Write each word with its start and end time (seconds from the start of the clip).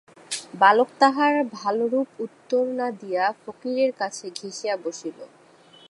বালক 0.53 0.89
তাহার 0.99 1.33
ভালোরূপ 1.53 2.07
উত্তর 2.19 2.63
না 2.79 2.87
দিয়া 3.01 3.25
ফকিরের 3.41 3.91
কাছে 4.01 4.25
ঘেঁষিয়া 4.39 4.75
বসিল। 4.77 5.17